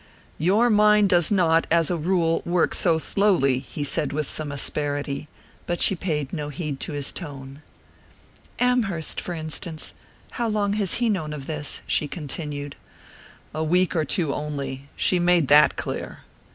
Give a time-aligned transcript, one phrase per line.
[0.39, 5.27] "Your mind does not, as a rule, work so slowly!" he said with some asperity;
[5.67, 7.61] but she paid no heed to his tone.
[8.57, 9.93] "Amherst, for instance
[10.31, 12.75] how long has he known of this?" she continued.
[13.53, 16.21] "A week or two only she made that clear."